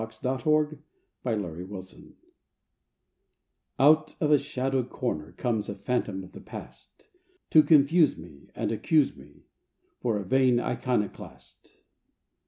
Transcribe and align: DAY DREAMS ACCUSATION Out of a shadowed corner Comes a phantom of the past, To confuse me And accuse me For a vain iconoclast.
DAY 0.01 0.35
DREAMS 0.35 0.67
ACCUSATION 1.25 2.15
Out 3.79 4.15
of 4.19 4.31
a 4.31 4.39
shadowed 4.39 4.89
corner 4.89 5.33
Comes 5.33 5.69
a 5.69 5.75
phantom 5.75 6.23
of 6.23 6.31
the 6.31 6.41
past, 6.41 7.07
To 7.51 7.61
confuse 7.61 8.17
me 8.17 8.49
And 8.55 8.71
accuse 8.71 9.15
me 9.15 9.43
For 9.99 10.17
a 10.17 10.25
vain 10.25 10.59
iconoclast. 10.59 11.69